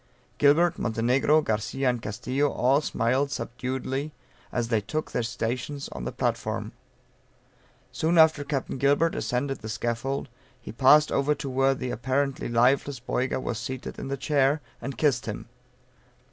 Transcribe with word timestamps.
Gilbert, 0.39 0.79
Montenegro, 0.79 1.41
Garcia 1.41 1.87
and 1.87 2.01
Castillo 2.01 2.49
all 2.51 2.81
smiled 2.81 3.29
subduedly 3.29 4.11
as 4.51 4.69
they 4.69 4.81
took 4.81 5.11
their 5.11 5.21
stations 5.21 5.89
on 5.89 6.05
the 6.05 6.11
platform. 6.11 6.71
Soon 7.91 8.17
after 8.17 8.43
Capt. 8.43 8.79
Gilbert 8.79 9.13
ascended 9.13 9.59
the 9.59 9.69
scaffold, 9.69 10.27
he 10.59 10.71
passed 10.71 11.11
over 11.11 11.35
to 11.35 11.47
where 11.51 11.75
the 11.75 11.91
apparently 11.91 12.49
lifeless 12.49 12.99
Boyga 12.99 13.39
was 13.39 13.59
seated 13.59 13.99
in 13.99 14.07
the 14.07 14.17
chair, 14.17 14.59
and 14.81 14.97
kissed 14.97 15.27
him. 15.27 15.45